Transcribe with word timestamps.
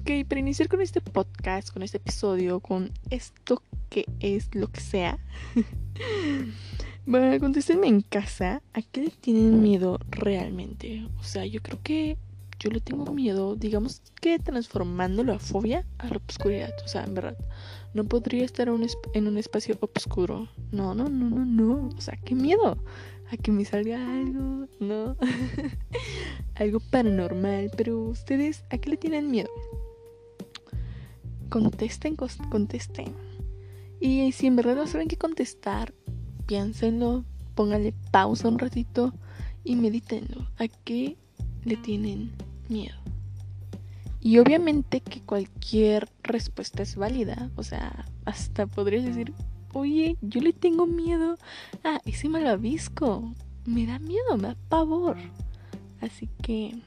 Ok, 0.00 0.26
para 0.26 0.40
iniciar 0.40 0.66
con 0.68 0.80
este 0.80 1.02
podcast, 1.02 1.70
con 1.70 1.82
este 1.82 1.98
episodio, 1.98 2.60
con 2.60 2.90
esto 3.10 3.62
que 3.90 4.06
es 4.20 4.48
lo 4.54 4.68
que 4.68 4.80
sea, 4.80 5.18
bueno, 7.06 7.38
contéstenme 7.38 7.86
en 7.86 8.00
casa, 8.00 8.62
¿a 8.72 8.80
qué 8.80 9.02
le 9.02 9.10
tienen 9.10 9.60
miedo 9.60 9.98
realmente? 10.08 11.06
O 11.18 11.22
sea, 11.22 11.44
yo 11.44 11.60
creo 11.60 11.82
que 11.82 12.16
yo 12.58 12.70
le 12.70 12.80
tengo 12.80 13.12
miedo, 13.12 13.56
digamos 13.56 14.00
que 14.22 14.38
transformándolo 14.38 15.34
a 15.34 15.38
fobia 15.38 15.84
a 15.98 16.08
la 16.08 16.16
oscuridad. 16.26 16.72
O 16.82 16.88
sea, 16.88 17.04
en 17.04 17.12
verdad, 17.12 17.36
no 17.92 18.04
podría 18.04 18.46
estar 18.46 18.68
en 18.68 19.26
un 19.26 19.36
espacio 19.36 19.78
oscuro. 19.94 20.48
No, 20.72 20.94
no, 20.94 21.10
no, 21.10 21.28
no, 21.28 21.44
no. 21.44 21.90
O 21.94 22.00
sea, 22.00 22.16
qué 22.24 22.34
miedo. 22.34 22.78
A 23.30 23.36
que 23.36 23.52
me 23.52 23.66
salga 23.66 23.98
algo, 23.98 24.66
¿no? 24.80 25.16
algo 26.54 26.80
paranormal. 26.90 27.70
Pero 27.76 28.00
ustedes, 28.00 28.64
¿a 28.70 28.78
qué 28.78 28.88
le 28.88 28.96
tienen 28.96 29.30
miedo? 29.30 29.50
Contesten, 31.50 32.16
contesten. 32.16 33.14
Y 34.00 34.32
si 34.32 34.46
en 34.46 34.56
verdad 34.56 34.76
no 34.76 34.86
saben 34.86 35.08
qué 35.08 35.16
contestar, 35.16 35.92
piénsenlo, 36.46 37.24
pónganle 37.54 37.92
pausa 38.10 38.48
un 38.48 38.58
ratito 38.58 39.12
y 39.62 39.76
medítenlo. 39.76 40.48
¿A 40.58 40.68
qué 40.68 41.18
le 41.64 41.76
tienen 41.76 42.32
miedo. 42.68 42.96
Y 44.20 44.38
obviamente 44.38 45.00
que 45.00 45.22
cualquier 45.22 46.08
respuesta 46.22 46.82
es 46.82 46.96
válida. 46.96 47.50
O 47.56 47.62
sea, 47.62 48.06
hasta 48.24 48.66
podrías 48.66 49.04
decir, 49.04 49.32
oye, 49.72 50.16
yo 50.20 50.40
le 50.40 50.52
tengo 50.52 50.86
miedo 50.86 51.36
a 51.84 52.00
ese 52.04 52.28
malvavisco. 52.28 53.32
Me 53.64 53.86
da 53.86 53.98
miedo, 53.98 54.36
me 54.36 54.48
da 54.48 54.56
pavor. 54.68 55.16
Así 56.00 56.28
que 56.42 56.78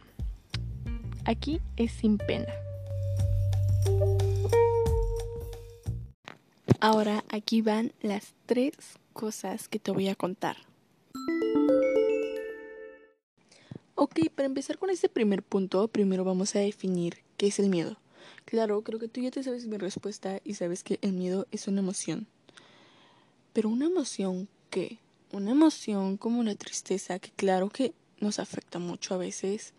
aquí 1.25 1.59
es 1.75 1.91
sin 1.91 2.17
pena. 2.17 2.47
Ahora 6.85 7.23
aquí 7.29 7.61
van 7.61 7.93
las 8.01 8.33
tres 8.45 8.73
cosas 9.13 9.69
que 9.69 9.79
te 9.79 9.91
voy 9.91 10.09
a 10.09 10.15
contar. 10.15 10.57
Ok, 13.95 14.19
para 14.35 14.47
empezar 14.47 14.77
con 14.77 14.89
este 14.89 15.07
primer 15.07 15.43
punto, 15.43 15.87
primero 15.87 16.25
vamos 16.25 16.57
a 16.57 16.59
definir 16.59 17.19
qué 17.37 17.47
es 17.47 17.59
el 17.59 17.69
miedo. 17.69 17.95
Claro, 18.43 18.81
creo 18.81 18.99
que 18.99 19.07
tú 19.07 19.21
ya 19.21 19.31
te 19.31 19.43
sabes 19.43 19.65
mi 19.65 19.77
respuesta 19.77 20.41
y 20.43 20.55
sabes 20.55 20.83
que 20.83 20.99
el 21.01 21.13
miedo 21.13 21.47
es 21.51 21.69
una 21.69 21.79
emoción. 21.79 22.27
Pero 23.53 23.69
una 23.69 23.85
emoción 23.85 24.49
qué? 24.69 24.97
Una 25.31 25.51
emoción 25.51 26.17
como 26.17 26.43
la 26.43 26.55
tristeza, 26.55 27.17
que 27.17 27.31
claro 27.31 27.69
que 27.69 27.93
nos 28.19 28.39
afecta 28.39 28.79
mucho 28.79 29.13
a 29.13 29.19
veces. 29.19 29.71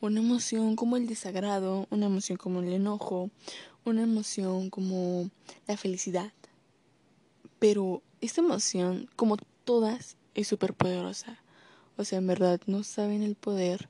Una 0.00 0.20
emoción 0.20 0.76
como 0.76 0.96
el 0.96 1.08
desagrado, 1.08 1.88
una 1.90 2.06
emoción 2.06 2.38
como 2.38 2.60
el 2.60 2.72
enojo, 2.72 3.30
una 3.84 4.04
emoción 4.04 4.70
como 4.70 5.28
la 5.66 5.76
felicidad. 5.76 6.32
Pero 7.62 8.02
esta 8.20 8.40
emoción, 8.40 9.08
como 9.14 9.36
todas, 9.62 10.16
es 10.34 10.48
súper 10.48 10.74
poderosa. 10.74 11.40
O 11.96 12.02
sea, 12.02 12.18
en 12.18 12.26
verdad 12.26 12.60
no 12.66 12.82
saben 12.82 13.22
el 13.22 13.36
poder 13.36 13.88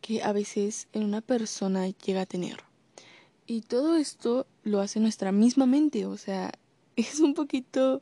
que 0.00 0.22
a 0.22 0.32
veces 0.32 0.88
en 0.94 1.04
una 1.04 1.20
persona 1.20 1.86
llega 1.86 2.22
a 2.22 2.26
tener. 2.26 2.64
Y 3.46 3.60
todo 3.60 3.96
esto 3.96 4.46
lo 4.62 4.80
hace 4.80 5.00
nuestra 5.00 5.32
misma 5.32 5.66
mente, 5.66 6.06
o 6.06 6.16
sea, 6.16 6.50
es 6.96 7.20
un 7.20 7.34
poquito 7.34 8.00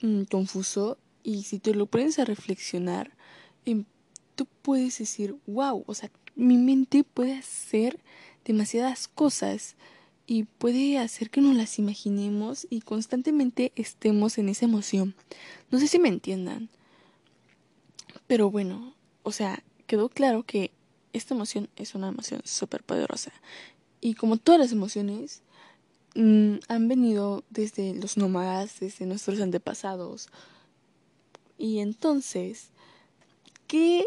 mm, 0.00 0.26
confuso 0.30 0.96
y 1.24 1.42
si 1.42 1.58
te 1.58 1.74
lo 1.74 1.86
pones 1.86 2.20
a 2.20 2.24
reflexionar, 2.24 3.16
em, 3.64 3.84
tú 4.36 4.46
puedes 4.62 4.96
decir, 4.96 5.34
wow, 5.48 5.82
o 5.88 5.94
sea, 5.94 6.12
mi 6.36 6.56
mente 6.56 7.02
puede 7.02 7.34
hacer 7.34 7.98
demasiadas 8.44 9.08
cosas 9.08 9.74
y 10.26 10.44
puede 10.44 10.98
hacer 10.98 11.30
que 11.30 11.40
nos 11.40 11.56
las 11.56 11.78
imaginemos 11.78 12.66
y 12.70 12.80
constantemente 12.80 13.72
estemos 13.76 14.38
en 14.38 14.48
esa 14.48 14.64
emoción. 14.64 15.14
No 15.70 15.78
sé 15.78 15.88
si 15.88 15.98
me 15.98 16.08
entiendan. 16.08 16.68
Pero 18.26 18.50
bueno, 18.50 18.94
o 19.22 19.32
sea, 19.32 19.62
quedó 19.86 20.08
claro 20.08 20.44
que 20.44 20.70
esta 21.12 21.34
emoción 21.34 21.68
es 21.76 21.94
una 21.94 22.08
emoción 22.08 22.40
súper 22.44 22.82
poderosa. 22.82 23.32
Y 24.00 24.14
como 24.14 24.36
todas 24.36 24.60
las 24.60 24.72
emociones, 24.72 25.42
mm, 26.14 26.56
han 26.68 26.88
venido 26.88 27.44
desde 27.50 27.94
los 27.94 28.16
nómadas, 28.16 28.80
desde 28.80 29.06
nuestros 29.06 29.40
antepasados. 29.40 30.28
Y 31.58 31.80
entonces, 31.80 32.70
¿qué? 33.66 34.04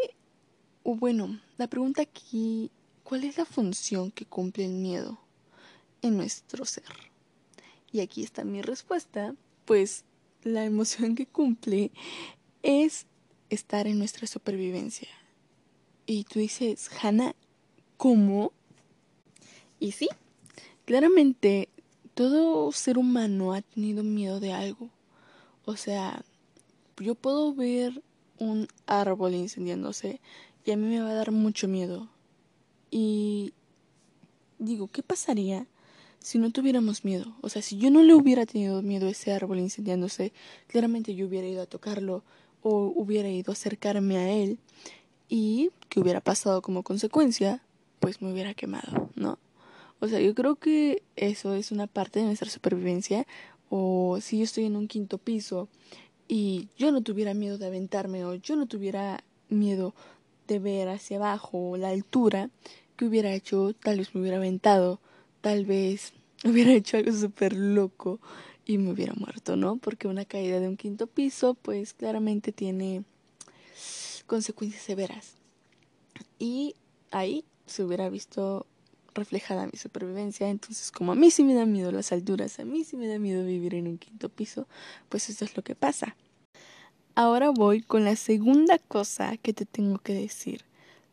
bueno, 0.83 1.39
la 1.57 1.67
pregunta 1.67 2.03
aquí, 2.03 2.71
¿cuál 3.03 3.23
es 3.23 3.37
la 3.37 3.45
función 3.45 4.11
que 4.11 4.25
cumple 4.25 4.65
el 4.65 4.73
miedo 4.73 5.24
en 6.07 6.17
nuestro 6.17 6.65
ser? 6.65 6.85
Y 7.91 8.01
aquí 8.01 8.23
está 8.23 8.43
mi 8.43 8.61
respuesta, 8.61 9.35
pues 9.65 10.03
la 10.43 10.65
emoción 10.65 11.15
que 11.15 11.25
cumple 11.25 11.91
es 12.63 13.07
estar 13.49 13.87
en 13.87 13.97
nuestra 13.97 14.27
supervivencia. 14.27 15.09
Y 16.05 16.25
tú 16.25 16.39
dices, 16.39 16.89
Hannah, 17.01 17.35
¿cómo? 17.97 18.51
Y 19.79 19.93
sí, 19.93 20.07
claramente 20.85 21.69
todo 22.13 22.71
ser 22.71 22.97
humano 22.97 23.53
ha 23.53 23.61
tenido 23.61 24.03
miedo 24.03 24.39
de 24.39 24.53
algo. 24.53 24.89
O 25.65 25.75
sea, 25.75 26.23
yo 26.97 27.15
puedo 27.15 27.53
ver 27.53 28.03
un 28.39 28.67
árbol 28.85 29.33
incendiándose 29.33 30.21
y 30.63 30.71
a 30.71 30.77
mí 30.77 30.87
me 30.87 31.01
va 31.01 31.09
a 31.09 31.15
dar 31.15 31.31
mucho 31.31 31.67
miedo. 31.67 32.09
Y 32.91 33.53
digo, 34.59 34.87
¿qué 34.87 35.03
pasaría 35.03 35.67
si 36.25 36.39
no 36.39 36.49
tuviéramos 36.49 37.05
miedo? 37.05 37.35
O 37.41 37.49
sea, 37.49 37.61
si 37.61 37.77
yo 37.77 37.91
no 37.91 38.01
le 38.01 38.15
hubiera 38.15 38.47
tenido 38.47 38.81
miedo 38.81 39.05
a 39.05 39.11
ese 39.11 39.31
árbol 39.31 39.59
incendiándose, 39.59 40.33
claramente 40.65 41.13
yo 41.13 41.27
hubiera 41.27 41.47
ido 41.47 41.61
a 41.61 41.67
tocarlo, 41.67 42.23
o 42.63 42.91
hubiera 42.95 43.29
ido 43.29 43.51
a 43.51 43.53
acercarme 43.53 44.17
a 44.17 44.31
él 44.31 44.57
y 45.29 45.69
que 45.87 45.99
hubiera 45.99 46.21
pasado 46.21 46.63
como 46.63 46.81
consecuencia, 46.81 47.61
pues 47.99 48.23
me 48.23 48.33
hubiera 48.33 48.55
quemado, 48.55 49.11
¿no? 49.13 49.37
O 49.99 50.07
sea, 50.07 50.19
yo 50.19 50.33
creo 50.33 50.55
que 50.55 51.03
eso 51.15 51.53
es 51.53 51.71
una 51.71 51.85
parte 51.85 52.21
de 52.21 52.25
nuestra 52.25 52.49
supervivencia. 52.49 53.27
O 53.69 54.17
si 54.19 54.39
yo 54.39 54.45
estoy 54.45 54.65
en 54.65 54.77
un 54.77 54.87
quinto 54.87 55.19
piso 55.19 55.69
y 56.27 56.69
yo 56.75 56.91
no 56.91 57.01
tuviera 57.01 57.35
miedo 57.35 57.59
de 57.59 57.67
aventarme 57.67 58.25
o 58.25 58.33
yo 58.33 58.55
no 58.55 58.65
tuviera 58.65 59.23
miedo 59.49 59.93
de 60.47 60.57
ver 60.57 60.89
hacia 60.89 61.17
abajo 61.17 61.77
la 61.77 61.89
altura, 61.89 62.49
que 62.97 63.05
hubiera 63.05 63.31
hecho? 63.31 63.75
Tal 63.75 63.99
vez 63.99 64.15
me 64.15 64.21
hubiera 64.21 64.37
aventado, 64.37 64.99
tal 65.45 65.63
vez 65.63 66.11
hubiera 66.43 66.73
hecho 66.73 66.97
algo 66.97 67.11
súper 67.11 67.53
loco 67.55 68.19
y 68.65 68.79
me 68.79 68.91
hubiera 68.91 69.13
muerto, 69.13 69.55
¿no? 69.55 69.77
Porque 69.77 70.07
una 70.07 70.25
caída 70.25 70.59
de 70.59 70.67
un 70.67 70.75
quinto 70.75 71.05
piso, 71.05 71.53
pues 71.53 71.93
claramente 71.93 72.51
tiene 72.51 73.03
consecuencias 74.25 74.81
severas. 74.81 75.35
Y 76.39 76.73
ahí 77.11 77.45
se 77.67 77.83
hubiera 77.83 78.09
visto 78.09 78.65
reflejada 79.13 79.67
mi 79.67 79.77
supervivencia. 79.77 80.49
Entonces, 80.49 80.89
como 80.89 81.11
a 81.11 81.15
mí 81.15 81.29
sí 81.29 81.43
me 81.43 81.53
da 81.53 81.67
miedo 81.67 81.91
las 81.91 82.11
alturas, 82.11 82.59
a 82.59 82.65
mí 82.65 82.83
sí 82.83 82.97
me 82.97 83.07
da 83.07 83.19
miedo 83.19 83.45
vivir 83.45 83.75
en 83.75 83.85
un 83.85 83.99
quinto 83.99 84.29
piso, 84.29 84.67
pues 85.09 85.29
eso 85.29 85.45
es 85.45 85.55
lo 85.55 85.63
que 85.63 85.75
pasa. 85.75 86.15
Ahora 87.13 87.51
voy 87.51 87.83
con 87.83 88.03
la 88.03 88.15
segunda 88.15 88.79
cosa 88.79 89.37
que 89.37 89.53
te 89.53 89.67
tengo 89.67 89.99
que 89.99 90.15
decir. 90.15 90.65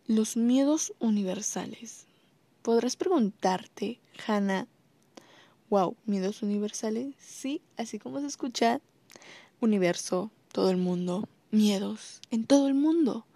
Los 0.07 0.39
miedos 0.39 0.95
universales. 1.01 2.07
Podrás 2.63 2.95
preguntarte, 2.95 3.99
Hannah, 4.25 4.69
wow, 5.69 5.97
miedos 6.07 6.43
universales, 6.43 7.13
sí, 7.19 7.61
así 7.77 7.99
como 7.99 8.21
se 8.21 8.29
escucha, 8.29 8.81
universo, 9.61 10.31
todo 10.53 10.71
el 10.71 10.77
mundo, 10.77 11.29
miedos 11.51 12.21
en 12.31 12.47
todo 12.47 12.69
el 12.69 12.75
mundo. 12.75 13.27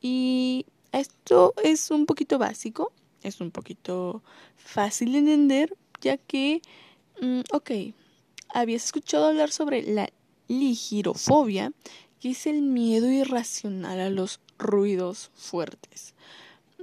Y 0.00 0.66
esto 0.90 1.54
es 1.62 1.92
un 1.92 2.04
poquito 2.04 2.38
básico, 2.38 2.92
es 3.22 3.40
un 3.40 3.52
poquito 3.52 4.24
fácil 4.56 5.12
de 5.12 5.18
entender, 5.18 5.76
ya 6.00 6.16
que, 6.16 6.60
mm, 7.20 7.42
ok, 7.52 7.70
habías 8.48 8.86
escuchado 8.86 9.26
hablar 9.26 9.52
sobre 9.52 9.82
la 9.84 10.10
ligirofobia, 10.48 11.72
que 12.18 12.30
es 12.30 12.46
el 12.48 12.62
miedo 12.62 13.08
irracional 13.08 14.00
a 14.00 14.10
los 14.10 14.40
ruidos 14.58 15.30
fuertes. 15.34 16.14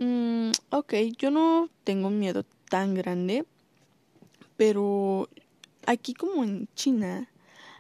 Mm, 0.01 0.50
ok, 0.71 0.94
yo 1.19 1.30
no 1.30 1.69
tengo 1.83 2.09
miedo 2.09 2.44
tan 2.69 2.95
grande, 2.95 3.45
pero 4.57 5.30
aquí 5.86 6.15
como 6.15 6.44
en 6.44 6.68
China 6.74 7.30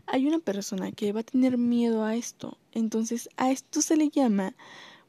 hay 0.05 0.27
una 0.27 0.37
persona 0.37 0.91
que 0.91 1.13
va 1.13 1.21
a 1.21 1.23
tener 1.23 1.57
miedo 1.57 2.03
a 2.03 2.15
esto. 2.15 2.59
Entonces 2.73 3.27
a 3.37 3.49
esto 3.49 3.81
se 3.81 3.97
le 3.97 4.09
llama 4.09 4.53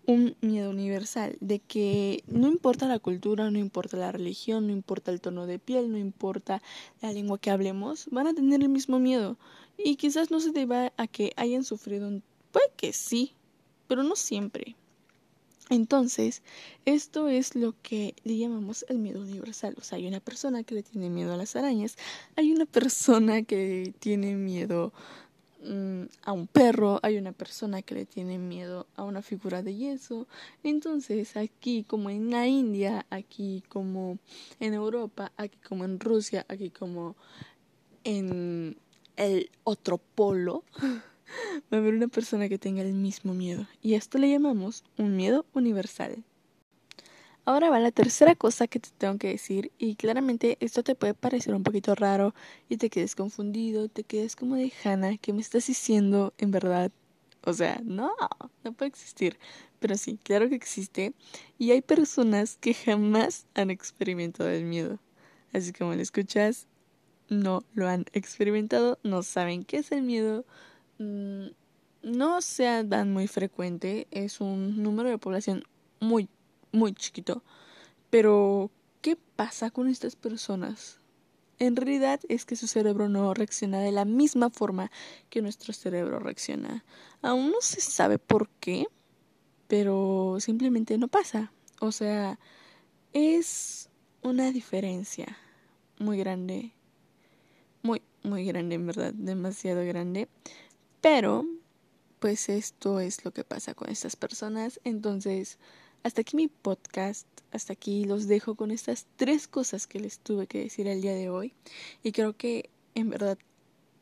un 0.07 0.37
miedo 0.41 0.71
universal, 0.71 1.37
de 1.41 1.59
que 1.59 2.25
no 2.29 2.49
importa 2.49 2.89
la 2.89 2.99
cultura, 2.99 3.51
no 3.51 3.59
importa 3.59 3.99
la 3.99 4.11
religión, 4.11 4.67
no 4.67 4.73
importa 4.73 5.11
el 5.13 5.21
tono 5.21 5.45
de 5.47 5.59
piel, 5.59 5.93
no 5.93 5.99
importa 5.99 6.63
la 7.03 7.13
lengua 7.13 7.39
que 7.39 7.51
hablemos, 7.51 8.07
van 8.11 8.29
a 8.29 8.35
tener 8.35 8.63
el 8.63 8.71
mismo 8.71 8.99
miedo. 8.99 9.37
Y 9.77 9.97
quizás 9.97 10.31
no 10.31 10.41
se 10.41 10.53
deba 10.53 10.95
a 10.97 11.07
que 11.09 11.35
hayan 11.37 11.65
sufrido 11.65 12.09
un... 12.09 12.23
Puede 12.53 12.73
que 12.75 12.95
sí, 12.95 13.35
pero 13.87 14.03
no 14.03 14.17
siempre. 14.17 14.77
Entonces, 15.71 16.43
esto 16.85 17.29
es 17.29 17.55
lo 17.55 17.75
que 17.83 18.15
le 18.25 18.37
llamamos 18.37 18.85
el 18.89 18.99
miedo 18.99 19.23
universal. 19.23 19.75
O 19.79 19.83
sea, 19.83 19.97
hay 19.97 20.07
una 20.07 20.21
persona 20.21 20.63
que 20.65 20.75
le 20.75 20.83
tiene 20.83 21.09
miedo 21.09 21.33
a 21.33 21.37
las 21.37 21.57
arañas, 21.57 21.97
hay 22.37 22.53
una 22.53 22.67
persona 22.67 23.43
que 23.43 23.95
tiene 23.99 24.35
miedo 24.35 24.93
mm, 25.65 26.03
a 26.25 26.33
un 26.33 26.47
perro, 26.47 27.01
hay 27.03 27.17
una 27.17 27.33
persona 27.33 27.81
que 27.83 27.95
le 27.95 28.07
tiene 28.07 28.39
miedo 28.39 28.87
a 28.97 29.05
una 29.05 29.23
figura 29.23 29.63
de 29.63 29.77
yeso. 29.77 30.27
Entonces, 30.63 31.37
aquí 31.37 31.85
como 31.85 32.11
en 32.11 32.31
la 32.31 32.47
India, 32.47 33.07
aquí 33.11 33.63
como 33.69 34.19
en 34.61 34.75
Europa, 34.75 35.33
aquí 35.37 35.59
como 35.67 35.85
en 35.85 36.01
Rusia, 36.01 36.45
aquí 36.49 36.71
como 36.71 37.17
en 38.05 38.77
el 39.17 39.51
otro 39.65 39.99
polo, 39.99 40.65
va 41.73 41.79
a 41.79 41.81
haber 41.81 41.95
una 41.95 42.09
persona 42.09 42.49
que 42.49 42.59
tenga 42.59 42.83
el 42.83 42.93
mismo 42.93 43.35
miedo. 43.35 43.67
Y 43.83 43.95
esto 43.95 44.19
le 44.19 44.31
llamamos 44.31 44.85
un 44.99 45.17
miedo 45.17 45.47
universal. 45.55 46.25
Ahora 47.45 47.71
va 47.71 47.81
la 47.81 47.91
tercera 47.91 48.37
cosa 48.37 48.69
que 48.69 48.79
te 48.79 48.91
tengo 48.97 49.19
que 49.19 49.29
decir 49.29 49.73
y 49.77 49.97
claramente 49.97 50.57
esto 50.61 50.85
te 50.85 50.95
puede 50.95 51.13
parecer 51.13 51.55
un 51.57 51.65
poquito 51.65 51.97
raro 51.97 52.37
y 52.69 52.77
te 52.77 52.89
quedes 52.89 53.17
confundido, 53.17 53.89
te 53.89 54.05
quedes 54.05 54.37
como 54.37 54.55
de 54.55 54.73
Hannah, 54.85 55.19
¿qué 55.19 55.33
me 55.33 55.41
estás 55.41 55.67
diciendo 55.67 56.33
en 56.39 56.53
verdad? 56.53 56.93
O 57.45 57.53
sea, 57.53 57.81
no, 57.85 58.13
no 58.63 58.73
puede 58.73 58.91
existir. 58.91 59.39
Pero 59.81 59.97
sí, 59.97 60.21
claro 60.23 60.49
que 60.49 60.55
existe 60.55 61.15
y 61.59 61.73
hay 61.73 61.83
personas 61.83 62.59
que 62.61 62.75
jamás 62.75 63.47
han 63.55 63.71
experimentado 63.71 64.49
el 64.49 64.65
miedo. 64.65 65.01
Así 65.53 65.73
como 65.73 65.95
lo 65.95 66.01
escuchas, 66.01 66.69
no 67.29 67.65
lo 67.75 67.89
han 67.89 68.05
experimentado, 68.13 69.01
no 69.03 69.25
saben 69.25 69.65
qué 69.65 69.79
es 69.79 69.91
el 69.91 70.03
miedo, 70.03 70.45
no 72.03 72.41
sea 72.41 72.87
tan 72.87 73.13
muy 73.13 73.29
frecuente, 73.29 74.07
es 74.11 74.41
un 74.41 74.83
número 74.83 75.09
de 75.09 75.19
población 75.19 75.65
muy, 76.01 76.29
muy 76.73 76.93
chiquito. 76.95 77.43
Pero, 78.11 78.71
¿qué 79.01 79.17
pasa 79.37 79.71
con 79.71 79.89
estas 79.89 80.17
personas? 80.17 80.99
En 81.59 81.77
realidad 81.77 82.21
es 82.29 82.45
que 82.45 82.57
su 82.57 82.67
cerebro 82.67 83.09
no 83.09 83.35
reacciona 83.35 83.79
de 83.81 83.93
la 83.93 84.05
misma 84.05 84.51
forma 84.51 84.91
que 85.31 85.43
nuestro 85.43 85.73
cerebro 85.73 86.19
reacciona. 86.19 86.85
Aún 87.23 87.53
no 87.53 87.61
se 87.61 87.81
sabe 87.81 88.19
por 88.19 88.49
qué, 88.61 88.87
pero 89.69 90.39
simplemente 90.41 90.99
no 90.99 91.09
pasa. 91.09 91.53
O 91.81 91.93
sea, 91.93 92.39
es 93.13 93.89
una 94.23 94.51
diferencia 94.51 95.39
muy 95.99 96.19
grande. 96.19 96.73
Muy, 97.83 98.03
muy 98.23 98.45
grande, 98.45 98.75
en 98.75 98.87
verdad, 98.87 99.15
demasiado 99.15 99.85
grande. 99.85 100.29
Pero, 101.03 101.45
pues 102.21 102.49
esto 102.49 103.01
es 103.01 103.25
lo 103.25 103.33
que 103.33 103.43
pasa 103.43 103.75
con 103.75 103.91
estas 103.91 104.15
personas. 104.15 104.81
Entonces, 104.85 105.59
hasta 106.05 106.21
aquí 106.21 106.37
mi 106.37 106.47
podcast. 106.47 107.27
Hasta 107.51 107.73
aquí 107.73 108.05
los 108.05 108.29
dejo 108.29 108.55
con 108.55 108.71
estas 108.71 109.07
tres 109.17 109.49
cosas 109.49 109.89
que 109.89 109.99
les 109.99 110.21
tuve 110.21 110.47
que 110.47 110.61
decir 110.61 110.87
el 110.87 111.03
día 111.03 111.13
de 111.13 111.29
hoy. 111.29 111.55
Y 112.05 112.13
creo 112.13 112.37
que, 112.37 112.71
en 112.95 113.11
verdad, 113.11 113.37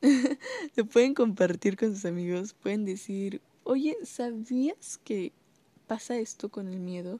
lo 0.76 0.84
pueden 0.84 1.14
compartir 1.14 1.78
con 1.78 1.94
sus 1.94 2.04
amigos. 2.04 2.52
Pueden 2.52 2.84
decir, 2.84 3.40
oye, 3.64 3.96
¿sabías 4.04 4.98
que 5.02 5.32
pasa 5.86 6.18
esto 6.18 6.50
con 6.50 6.68
el 6.68 6.80
miedo? 6.80 7.18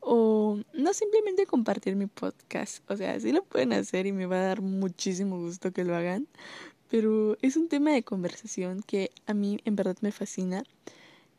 O 0.00 0.58
no 0.72 0.94
simplemente 0.94 1.44
compartir 1.44 1.96
mi 1.96 2.06
podcast. 2.06 2.82
O 2.90 2.96
sea, 2.96 3.20
sí 3.20 3.32
lo 3.32 3.44
pueden 3.44 3.74
hacer 3.74 4.06
y 4.06 4.12
me 4.12 4.24
va 4.24 4.36
a 4.36 4.46
dar 4.46 4.62
muchísimo 4.62 5.38
gusto 5.38 5.70
que 5.70 5.84
lo 5.84 5.94
hagan 5.94 6.26
pero 6.90 7.36
es 7.42 7.56
un 7.56 7.68
tema 7.68 7.92
de 7.92 8.02
conversación 8.02 8.82
que 8.82 9.10
a 9.26 9.34
mí 9.34 9.58
en 9.64 9.76
verdad 9.76 9.96
me 10.00 10.12
fascina 10.12 10.64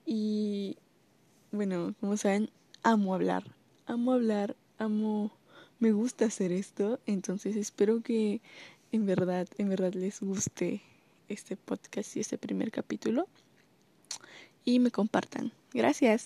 y 0.06 0.78
bueno, 1.51 1.96
como 2.00 2.18
saben, 2.18 2.50
amo 2.84 3.13
hablar, 3.13 3.44
amo 3.88 4.13
hablar, 4.13 4.56
amo, 4.78 5.31
me 5.80 5.92
gusta 5.92 6.25
hacer 6.25 6.51
esto, 6.51 7.00
entonces 7.06 7.56
espero 7.56 8.01
que 8.01 8.42
en 8.92 9.06
verdad, 9.06 9.48
en 9.57 9.69
verdad 9.69 9.94
les 9.94 10.22
guste 10.22 10.81
este 11.28 11.56
podcast 11.57 12.16
y 12.18 12.19
este 12.19 12.38
primer 12.38 12.72
capítulo 12.72 13.28
y 14.66 14.80
me 14.80 14.92
compartan. 14.92 15.51
Gracias. 15.74 16.18